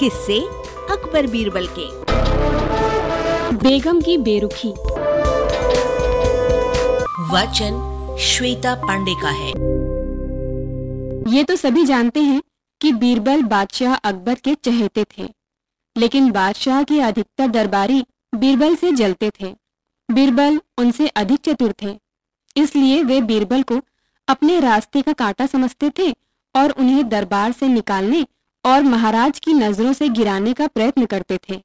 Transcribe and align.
किस्से 0.00 0.38
अकबर 0.90 1.26
बीरबल 1.26 1.66
के। 1.78 1.84
बेगम 3.58 4.00
की 4.00 4.16
बेरुखी। 4.18 4.68
वचन 7.30 7.78
श्वेता 8.20 8.74
पांडे 8.74 9.14
का 9.22 9.30
है। 9.30 9.48
ये 11.34 11.44
तो 11.44 11.56
सभी 11.56 11.84
जानते 11.84 12.20
हैं 12.20 12.42
कि 12.80 12.92
बीरबल 12.94 13.42
बादशाह 13.44 13.94
अकबर 13.94 14.34
के 14.34 14.54
चहेते 14.54 15.04
थे 15.18 15.28
लेकिन 15.96 16.30
बादशाह 16.32 16.82
के 16.82 17.00
अधिकतर 17.00 17.48
दरबारी 17.48 18.04
बीरबल 18.34 18.74
से 18.74 18.92
जलते 18.92 19.30
थे। 19.40 19.54
बीरबल 20.08 20.60
उनसे 20.78 21.08
अधिक 21.16 21.40
चतुर 21.40 21.74
थे 21.82 21.98
इसलिए 22.56 23.02
वे 23.02 23.20
बीरबल 23.22 23.62
को 23.62 23.80
अपने 24.28 24.60
रास्ते 24.60 25.02
का 25.02 25.12
कांटा 25.14 25.46
समझते 25.46 25.90
थे 25.98 26.10
और 26.54 26.70
उन्हें 26.70 27.08
दरबार 27.08 27.52
से 27.52 27.68
निकालने 27.68 28.26
और 28.66 28.82
महाराज 28.82 29.38
की 29.38 29.52
नज़रों 29.54 29.92
से 29.92 30.08
गिराने 30.10 30.52
का 30.52 30.66
प्रयत्न 30.66 31.06
करते 31.06 31.38
थे। 31.48 31.60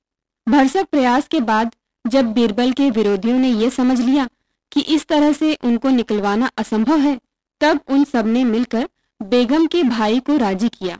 भरसक 0.47 0.85
प्रयास 0.85 1.27
के 1.27 1.39
बाद 1.41 1.75
जब 2.05 2.33
बीरबल 2.33 2.71
के 2.71 2.89
विरोधियों 2.91 3.37
ने 3.39 3.49
यह 3.49 3.69
समझ 3.69 3.99
लिया 3.99 4.27
कि 4.71 4.81
इस 4.89 5.05
तरह 5.07 5.31
से 5.33 5.53
उनको 5.55 5.89
निकलवाना 5.89 6.49
असंभव 6.57 6.99
है, 6.99 7.19
तब 7.61 7.79
उन 7.89 8.03
सबने 8.03 8.43
मिलकर 8.43 8.87
बेगम 9.21 9.65
के 9.65 9.83
भाई 9.85 10.19
को 10.19 10.37
राज़ी 10.37 10.69
किया। 10.69 10.97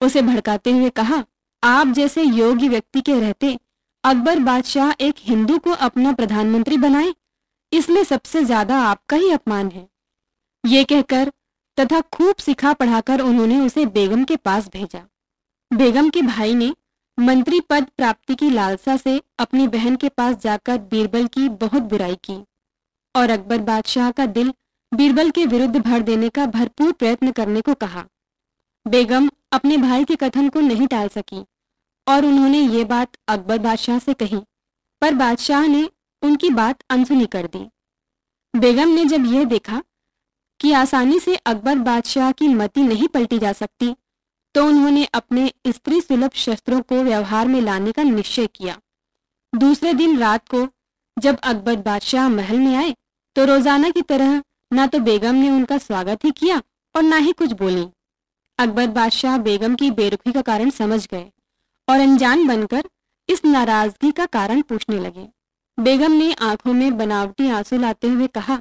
उसे 0.00 0.22
भड़काते 0.22 0.70
हुए 0.72 0.90
कहा, 0.90 1.22
आप 1.62 1.88
जैसे 1.88 2.22
योग्य 2.22 2.68
व्यक्ति 2.68 3.00
के 3.00 3.18
रहते, 3.20 3.58
अकबर 4.04 4.38
बादशाह 4.38 4.92
एक 5.00 5.14
हिंदू 5.20 5.58
को 5.58 5.70
अपना 5.70 6.12
प्रधानमंत्री 6.12 6.76
बनाए 6.78 7.12
इसमें 7.72 8.02
सबसे 8.04 8.44
ज़्यादा 8.44 8.78
आपका 8.80 9.16
ही 9.16 9.30
अपमान 9.30 9.68
है। 9.68 9.86
ये 10.64 10.84
कहकर 10.84 11.30
तथा 11.78 12.00
खूब 12.12 12.36
सिखा 12.36 12.72
पढ़ाकर 12.72 13.20
उन्होंने 13.20 13.60
उसे 13.60 13.86
बेगम 13.88 14.24
के 14.24 14.36
पास 14.36 14.68
भेजा। 14.68 15.06
बेगम 15.70 16.08
के 16.10 16.22
भाई 16.22 16.54
ने 16.54 16.72
मंत्री 17.18 17.60
पद 17.60 17.84
प्राप्ति 17.96 18.34
की 18.34 18.48
लालसा 18.50 18.96
से 18.96 19.20
अपनी 19.38 19.66
बहन 19.68 19.96
के 19.96 20.08
पास 20.08 20.36
जाकर 20.36 20.78
बीरबल 20.90 21.26
की 21.26 21.48
बहुत 21.48 21.82
बुराई 21.82 22.14
की 22.24 22.34
और 23.14 23.30
अकबर 23.30 23.58
बादशाह 23.58 24.10
का 24.10 24.26
दिल 24.28 24.52
बीरबल 24.92 25.30
के 25.30 25.44
विरुद्ध 25.46 25.76
भर 25.76 26.02
देने 26.02 26.28
का 26.28 26.46
भरपूर 26.46 26.92
प्रयत्न 26.92 27.30
करने 27.30 27.60
को 27.60 27.74
कहा। 27.74 28.04
बेगम 28.86 29.30
अपने 29.52 29.76
भाई 29.76 30.04
के 30.04 30.16
कथन 30.16 30.48
को 30.48 30.60
नहीं 30.60 30.86
टाल 30.86 31.08
सकी 31.08 31.44
और 32.06 32.24
उन्होंने 32.24 32.60
ये 32.60 32.84
बात 32.84 33.16
अकबर 33.28 33.58
बादशाह 33.58 33.98
से 33.98 34.14
कही, 34.14 34.40
पर 35.02 35.14
बादशाह 35.14 35.66
ने 35.66 35.88
उनकी 36.22 36.50
बात 36.50 36.82
अनसुनी 36.90 37.26
कर 37.26 37.46
दी। 37.46 37.66
बेगम 38.54 38.88
ने 38.88 39.04
जब 39.04 39.26
यह 39.26 39.44
देखा 39.44 39.82
कि 40.60 40.72
आसानी 40.72 41.18
से 41.20 41.36
अकबर 41.36 41.78
बादशाह 41.84 42.32
की 42.32 42.48
मति 42.48 42.82
नहीं 42.82 43.08
पलटी 43.08 43.38
जा 43.38 43.52
सकती 43.52 43.94
तो 44.54 44.66
उन्होंने 44.66 45.04
अपने 45.14 45.52
स्त्री 45.68 46.00
सुलभ 46.00 46.30
शस्त्रों 46.36 46.80
को 46.82 47.02
व्यवहार 47.02 47.48
में 47.48 47.60
लाने 47.60 47.92
का 47.92 48.02
निश्चय 48.04 48.46
किया। 48.46 48.76
दूसरे 49.52 49.92
दिन 49.94 50.18
रात 50.18 50.48
को 50.48 50.66
जब 51.16 51.38
अकबर 51.40 51.76
बादशाह 51.82 52.28
महल 52.28 52.58
में 52.58 52.74
आए 52.76 52.94
तो 53.36 53.44
रोज़ाना 53.44 53.90
की 53.90 54.02
तरह 54.04 54.42
ना 54.70 54.86
तो 54.86 54.98
बेगम 55.00 55.34
ने 55.34 55.50
उनका 55.50 55.78
स्वागत 55.78 56.24
ही 56.24 56.30
किया 56.32 56.60
और 56.94 57.02
ना 57.02 57.16
ही 57.18 57.32
कुछ 57.32 57.52
बोली। 57.54 57.86
अकबर 58.58 58.86
बादशाह 58.88 59.36
बेगम 59.40 59.74
की 59.74 59.90
बेरुखी 59.92 60.32
का 60.32 60.42
कारण 60.42 60.70
समझ 60.72 61.06
गए 61.08 61.30
और 61.88 62.00
अनजान 62.00 62.46
बनकर 62.46 62.88
इस 63.28 63.44
नाराज़गी 63.44 64.10
का 64.12 64.26
कारण 64.28 64.60
पूछने 64.62 64.98
लगे। 64.98 65.26
बेगम 65.78 66.12
ने 66.12 66.32
आँखों 66.42 66.72
में 66.72 66.96
बनावटी 66.98 67.48
आँसू 67.50 67.78
लाते 67.78 68.08
हुए 68.08 68.26
कहा, 68.28 68.58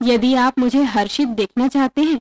यदि 0.00 0.34
आप 0.36 0.58
मुझे 0.58 0.82
हर्षित 0.84 1.28
देखना 1.30 1.68
चाहते 1.68 2.02
हैं 2.02 2.20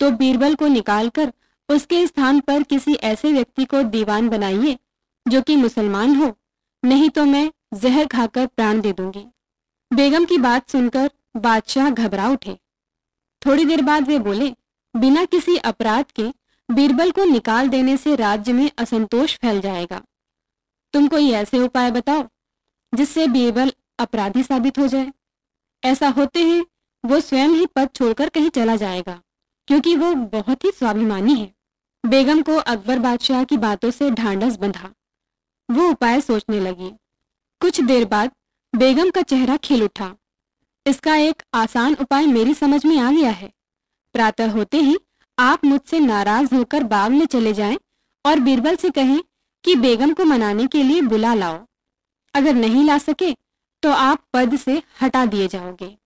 तो 0.00 0.10
बीरबल 0.12 0.54
को 0.54 0.66
निकालकर 0.68 1.32
उसके 1.70 2.06
स्थान 2.06 2.40
पर 2.40 2.62
किसी 2.62 2.94
ऐसे 2.94 3.32
व्यक्ति 3.32 3.64
को 3.64 3.82
दीवान 3.82 4.28
बनाइए, 4.28 4.78
जो 5.26 5.42
कि 5.42 5.56
मुसलमान 5.56 6.14
हो। 6.16 6.32
नहीं 6.82 7.08
तो 7.10 7.24
मैं 7.24 7.50
जहर 7.74 8.06
खाकर 8.06 8.46
प्राण 8.46 8.80
दे 8.80 8.92
दूँगी। 8.92 9.24
बेगम 9.90 10.24
की 10.24 10.38
बात 10.38 10.70
सुनकर 10.70 11.10
बादशाह 11.36 11.90
घबरा 11.90 12.28
उठे। 12.28 12.56
थोड़ी 13.42 13.64
देर 13.64 13.82
बाद 13.82 14.08
वे 14.08 14.18
बोले, 14.18 14.50
बिना 14.94 15.24
किसी 15.24 15.56
अपराध 15.56 16.10
के 16.10 16.28
बीरबल 16.68 17.10
को 17.10 17.24
निकाल 17.24 17.68
देने 17.68 17.96
से 17.96 18.16
राज्य 18.16 18.52
में 18.52 18.70
असंतोष 18.78 19.36
फैल 19.36 19.60
जाएगा। 19.60 20.00
तुम 20.94 21.08
कोई 21.08 21.30
ऐसे 21.30 21.58
उपाय 21.58 21.90
बताओ, 21.90 22.26
जिससे 22.92 23.26
बीरबल 23.26 23.72
अपराधी 23.98 24.42
साबित 24.42 24.78
हो 24.78 24.86
जाए। 24.86 25.12
ऐसा 25.82 26.08
होते 26.08 26.42
ही 26.42 26.60
वो 27.04 27.20
स्वयं 27.20 27.48
ही 27.48 27.66
पद 27.66 27.88
छोड़कर 27.94 28.28
कहीं 28.28 28.50
चला 28.50 28.76
जाएगा, 28.76 29.20
क्योंकि 29.68 29.96
वो 29.96 30.14
बहुत 30.14 30.64
ही 30.64 30.70
स्वाभिमानी 30.70 31.34
है। 31.34 31.52
बेगम 32.04 32.40
को 32.42 32.56
अकबर 32.56 32.98
बादशाह 32.98 33.44
की 33.44 33.56
बातों 33.56 33.90
से 33.90 34.10
ढांढस 34.10 34.56
बंधा। 34.56 34.90
वो 35.68 35.88
उपाय 35.88 36.20
सोचने 36.20 36.60
लगी। 36.60 36.90
कुछ 37.60 37.80
देर 37.80 38.04
बाद 38.04 38.30
बेगम 38.74 39.10
का 39.10 39.22
चेहरा 39.22 39.56
खिल 39.56 39.82
उठा। 39.82 40.14
इसका 40.86 41.16
एक 41.16 41.42
आसान 41.54 41.94
उपाय 41.94 42.26
मेरी 42.26 42.54
समझ 42.54 42.84
में 42.86 42.96
आ 42.98 43.10
गया 43.10 43.30
है। 43.30 43.50
प्रातः 44.14 44.50
होते 44.50 44.76
ही 44.76 44.96
आप 45.38 45.64
मुझसे 45.64 46.00
नाराज़ 46.00 46.54
होकर 46.54 46.84
बाग 46.84 47.10
में 47.10 47.26
चले 47.26 47.52
जाएँ 47.52 47.78
और 48.24 48.40
बीरबल 48.40 48.76
से 48.76 48.90
कहें 48.90 49.20
कि 49.64 49.74
बेगम 49.76 50.12
को 50.12 50.24
मनाने 50.24 50.66
के 50.66 50.82
लिए 50.82 51.00
बुला 51.02 51.34
लाओ। 51.34 51.58
अगर 52.34 52.54
नहीं 52.54 52.84
ला 52.84 52.98
सके 52.98 53.32
तो 53.82 53.90
आप 53.90 54.24
पद 54.32 54.56
से 54.56 54.82
हटा 55.02 55.26
दिए 55.26 55.48
जाओगे। 55.48 55.96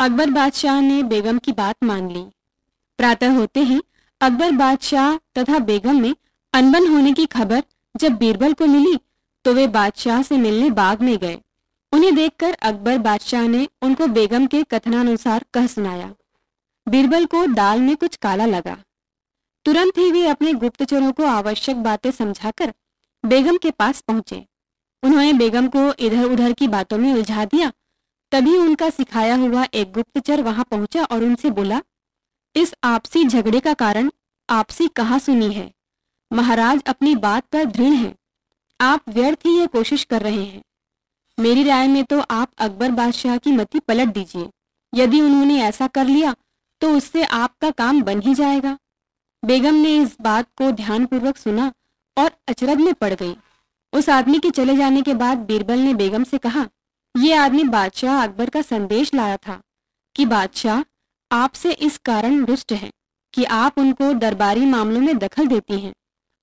अकबर 0.00 0.30
बादशाह 0.30 0.80
ने 0.80 1.02
बेगम 1.02 1.38
की 1.38 1.52
बात 1.52 1.84
मान 1.84 2.10
ली। 2.10 2.24
प्रातः 2.98 3.36
होते 3.36 3.60
ही 3.60 3.80
अकबर 4.22 4.50
बादशाह 4.50 5.16
तथा 5.38 5.58
बेगम 5.58 6.00
में 6.00 6.14
अनबन 6.54 6.86
होने 6.86 7.12
की 7.12 7.24
खबर 7.26 7.62
जब 7.94 8.16
बीरबल 8.16 8.52
को 8.52 8.66
मिली 8.66 8.96
तो 9.44 9.54
वे 9.54 9.66
बादशाह 9.66 10.22
से 10.22 10.36
मिलने 10.36 10.68
बाग 10.70 11.00
में 11.02 11.16
गए। 11.18 11.38
उन्हें 11.92 12.14
देखकर 12.14 12.52
अकबर 12.62 12.98
बादशाह 12.98 13.48
ने 13.48 13.66
उनको 13.82 14.06
बेगम 14.08 14.46
के 14.46 14.62
कथनानुसार 14.64 15.44
कह 15.54 15.66
सुनाया। 15.66 16.14
बीरबल 16.86 17.26
को 17.26 17.44
दाल 17.54 17.80
में 17.80 17.96
कुछ 17.96 18.16
काला 18.16 18.46
लगा। 18.46 18.76
तुरंत 19.66 19.98
ही 19.98 20.10
वे 20.12 20.26
अपने 20.26 20.52
गुप्तचरों 20.54 21.12
को 21.12 21.24
आवश्यक 21.26 21.82
बातें 21.82 22.10
समझाकर 22.10 22.72
बेगम 23.24 23.56
के 23.56 23.70
पास 23.72 24.00
पहुँचे। 24.00 24.44
उन्होंने 25.02 25.32
बेगम 25.34 25.68
को 25.68 25.92
इधर 26.00 26.24
उधर 26.24 26.52
की 26.52 26.68
बातों 26.68 26.98
में 26.98 27.12
उलझा 27.12 27.44
दिया। 27.46 27.72
तभी 28.32 28.56
उनका 28.58 28.90
सिखाया 28.90 29.34
हुआ 29.36 29.66
एक 29.74 29.92
गुप्तचर 29.92 30.42
वहाँ 30.42 30.64
पहुँचा 30.70 31.04
और 31.04 31.24
उनसे 31.24 31.50
बोला 31.52 31.82
इस 32.54 32.74
आपसी 32.84 33.24
झगड़े 33.24 33.60
का 33.60 33.72
कारण 33.74 34.10
आपसी 34.48 34.86
कहा 34.88 35.18
सुनी 35.18 35.52
है। 35.52 35.70
महाराज 36.30 36.82
अपनी 36.86 37.14
बात 37.16 37.44
पर 37.44 37.64
दृढ़ 37.64 37.92
हैं। 37.92 38.14
आप 38.80 39.08
व्यर्थ 39.08 39.46
ही 39.46 39.58
ये 39.58 39.66
कोशिश 39.66 40.04
कर 40.04 40.22
रहे 40.22 40.44
हैं। 40.44 40.62
मेरी 41.38 41.62
राय 41.64 41.88
में 41.88 42.04
तो 42.04 42.20
आप 42.20 42.50
अकबर 42.58 42.90
बादशाह 42.90 43.36
की 43.36 43.52
मति 43.52 43.78
पलट 43.78 44.08
दीजिए। 44.08 44.48
यदि 44.92 45.20
उन्होंने 45.20 45.60
ऐसा 45.62 45.86
कर 45.86 46.06
लिया 46.06 46.34
तो 46.82 46.92
उससे 46.96 47.24
आपका 47.24 47.70
काम 47.70 48.02
बन 48.02 48.20
ही 48.20 48.34
जाएगा। 48.34 48.76
बेगम 49.42 49.74
ने 49.74 49.96
इस 49.96 50.16
बात 50.20 50.48
को 50.56 50.70
ध्यानपूर्वक 50.72 51.36
सुना 51.36 51.72
और 52.16 52.30
अचरज 52.48 52.80
में 52.80 52.94
पड़ 52.94 53.12
गई। 53.14 53.36
उस 53.92 54.08
आदमी 54.10 54.38
के 54.38 54.50
चले 54.50 54.76
जाने 54.76 55.02
के 55.02 55.14
बाद 55.14 55.38
बीरबल 55.38 55.78
ने 55.78 55.94
बेगम 55.94 56.24
से 56.24 56.38
कहा 56.38 56.68
यह 57.14 57.42
आदमी 57.42 57.64
बादशाह 57.64 58.22
अकबर 58.22 58.50
का 58.50 58.62
संदेश 58.62 59.14
लाया 59.14 59.36
था 59.36 59.60
कि 60.16 60.26
बादशाह 60.26 60.82
आपसे 61.32 61.72
इस 61.72 61.96
कारण 61.98 62.44
रुष्ट 62.44 62.72
है 62.72 62.90
कि 63.34 63.44
आप 63.44 63.78
उनको 63.78 64.12
दरबारी 64.12 64.66
मामलों 64.66 65.00
में 65.00 65.18
दखल 65.18 65.46
देती 65.46 65.78
हैं 65.80 65.92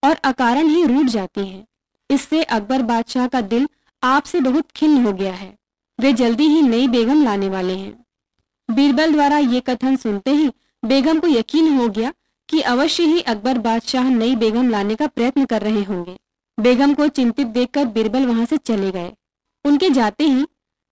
और 0.04 0.16
अकारण 0.24 0.68
ही 0.68 0.86
रूठ 0.86 1.06
जाती 1.06 1.48
हैं। 1.48 1.66
इससे 2.10 2.44
अकबर 2.44 2.82
बादशाह 2.82 3.28
का 3.28 3.42
दिल 3.42 3.68
आपसे 4.04 4.40
बहुत 4.40 4.72
खिन्न 4.72 5.06
हो 5.06 5.14
गया 5.14 5.34
है। 5.34 5.54
वे 6.00 6.14
जल्दी 6.14 6.48
ही 6.48 6.62
नई 6.62 6.88
बेगम 6.88 7.24
लाने 7.24 7.50
वाले 7.50 7.76
हैं। 7.76 8.06
बीरबल 8.70 9.12
द्वारा 9.12 9.38
ये 9.38 9.60
कथन 9.60 9.96
सुनते 9.96 10.32
ही 10.32 10.50
बेगम 10.84 11.20
को 11.20 11.28
यकीन 11.28 11.78
हो 11.78 11.88
गया 11.90 12.14
कि 12.50 12.62
अवश्य 12.62 13.04
ही 13.04 13.22
अकबर 13.22 13.58
बादशाह 13.58 14.10
नई 14.10 14.36
बेगम 14.36 14.70
लाने 14.70 14.96
का 14.96 15.08
प्रयत्न 15.08 15.46
कर 15.46 15.62
रहे 15.62 15.84
होंगे। 15.84 16.18
बेगम 16.58 16.94
को 16.94 17.08
चिंतित 17.08 17.48
देखकर 17.48 17.86
बीरबल 17.86 18.26
वहाँ 18.26 18.46
से 18.46 18.58
चले 18.58 18.92
गए। 18.92 19.12
उनके 19.66 19.90
जाते 19.90 20.24
ही 20.24 20.46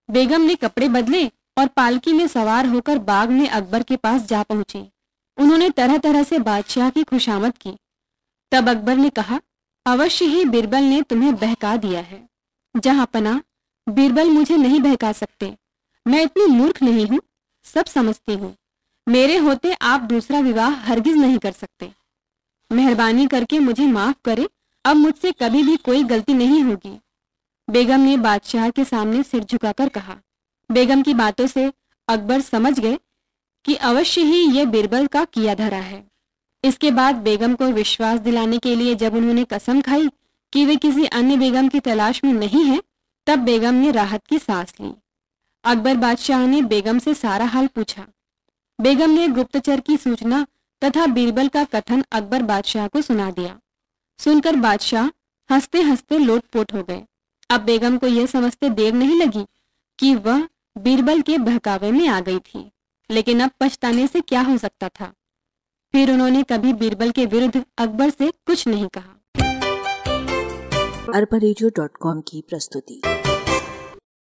बेगम 0.10 0.42
ने 0.42 0.56
कपड़े 0.56 0.90
बदले 0.90 1.30
और 1.58 1.68
पालकी 1.68 2.14
में 2.14 2.28
सवार 2.28 2.66
होकर 2.66 2.98
बाग 2.98 3.30
में 3.30 3.50
अकबर 3.50 3.84
के 3.84 3.96
पास 3.96 4.22
जा 4.22 4.44
पहुँची। 4.44 4.92
उन्होंने 5.38 5.70
तरह 5.70 5.98
तरह 5.98 6.24
से 6.24 6.40
बादशाह 6.40 6.90
की 6.90 7.04
खुशामद 7.04 7.58
की। 7.58 7.72
तब 8.52 8.70
अकबर 8.70 8.96
ने 8.96 9.10
कहा, 9.10 9.42
अवश्य 9.86 10.26
ही 10.26 10.46
बीरबल 10.46 10.84
ने 10.84 11.02
तुम्हें 11.02 11.36
बहका 11.36 11.78
दिया 11.78 12.02
है। 12.02 12.30
जहाँ 12.76 13.06
पना 13.06 13.42
बीरबल 13.90 14.30
मुझे 14.30 14.58
नहीं 14.58 14.80
बहका 14.80 15.12
सकते। 15.12 15.56
मैं 16.08 16.24
इतनी 16.24 16.46
मूर्ख 16.46 16.84
नहीं 16.84 17.06
हूँ, 17.06 17.20
सब 17.66 17.86
समझती 17.86 18.34
हूँ। 18.34 18.56
मेरे 19.08 19.38
होते 19.38 19.74
आप 19.74 20.02
दूसरा 20.02 20.40
विवाह 20.40 20.70
हरगिज 20.70 21.18
नहीं 21.18 21.38
कर 21.38 21.52
सकते। 21.52 21.92
मेहरबानी 22.72 23.28
करके 23.28 23.60
मुझे 23.60 23.88
माफ़ 23.88 24.16
करे, 24.26 24.50
अब 24.86 24.96
मुझसे 24.96 25.32
कभी 25.32 25.64
भी 25.64 25.76
कोई 25.78 26.04
गलती 26.04 26.34
नहीं 26.34 26.64
होगी। 26.64 27.00
बेगम 27.70 28.00
ने 28.00 28.18
बादशाह 28.18 28.70
के 28.70 28.84
सामने 28.84 29.24
सिर 29.24 29.44
झुकाकर 29.44 29.90
कहा 29.90 30.18
बेगम 30.72 31.02
की 31.02 31.14
बातों 31.14 31.48
से 31.48 31.74
अकबर 32.08 32.42
समझ 32.42 32.80
गए 32.80 33.00
कि 33.66 33.76
अवश्य 33.76 34.22
ही 34.22 34.58
ये 34.58 34.66
बीरबल 34.66 35.08
का 35.08 35.26
किया 35.26 35.56
धरा 35.56 35.78
है। 35.78 36.08
इसके 36.64 36.92
बाद 36.92 37.16
बेगम 37.16 37.56
को 37.56 37.66
विश्वास 37.66 38.20
दिलाने 38.20 38.58
के 38.58 38.76
लिए 38.76 38.96
जब 38.96 39.16
उन्होंने 39.16 39.44
कसम 39.44 39.82
खाई 39.82 40.08
कि 40.54 40.66
वे 40.66 40.76
किसी 40.76 41.06
अन्य 41.06 41.38
बेगम 41.38 41.68
की 41.68 41.80
तलाश 41.80 42.24
में 42.24 42.34
नहीं 42.34 42.64
है, 42.64 42.84
तब 43.28 43.40
बेगम 43.40 43.74
ने 43.74 43.92
राहत 43.92 44.28
की 44.28 44.40
सांस 44.40 44.74
ली। 44.82 44.94
अकबर 45.64 45.96
बादशाह 45.96 46.46
ने 46.46 46.62
बेगम 46.62 47.00
से 47.00 47.14
सारा 47.14 47.46
हाल 47.46 47.68
पूछा। 47.68 48.08
बेगम 48.82 49.10
ने 49.10 49.28
गुप्तचर 49.28 49.80
की 49.80 49.98
सूचना 49.98 50.48
तथा 50.84 51.06
बीरबल 51.06 51.48
का 51.48 51.64
कथन 51.64 52.04
अकबर 52.12 52.42
बादशाह 52.42 52.88
को 52.88 53.02
सुना 53.02 53.32
दिया। 53.32 53.60
सुनकर 54.20 54.56
बादशाह 54.56 55.08
हँसते 55.50 55.82
हँसते 55.82 56.18
लोटपोट 56.18 56.74
हो 56.74 56.84
गए। 56.84 57.04
अब 57.50 57.62
बेगम 57.62 57.98
को 57.98 58.08
यह 58.08 58.26
समझते 58.26 58.70
देर 58.70 58.94
नहीं 58.94 59.20
लगी 59.22 59.46
कि 60.00 60.16
वह 60.16 60.48
बीरबल 60.78 61.22
के 61.22 61.38
बहकावे 61.38 61.92
में 61.92 62.08
आ 62.08 62.20
गई 62.20 62.40
थी, 62.40 62.72
लेकिन 63.12 63.40
अब 63.40 63.52
पछताने 63.60 64.08
से 64.08 64.22
क्या 64.22 64.42
हो 64.42 64.58
सकता 64.58 64.90
था? 64.90 65.14
फिर 65.94 66.12
उन्होंने 66.12 66.44
कभी 66.44 66.74
बीरबल 66.74 67.12
के 67.12 67.26
विरुद्ध 67.26 67.66
अकबर 67.78 68.10
से 68.10 68.32
कुछ 68.32 68.68
नहीं 68.68 68.88
कहा। 68.88 69.14
अरबा 71.16 72.20
की 72.22 72.44
प्रस्तुति। 72.50 73.02